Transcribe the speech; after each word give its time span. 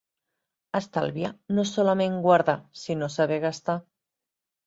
Estalviar 0.77 1.29
no 1.57 1.65
és 1.67 1.73
solament 1.75 2.17
guardar, 2.25 2.57
sinó 2.85 3.11
saber 3.17 3.39
gastar. 3.47 3.79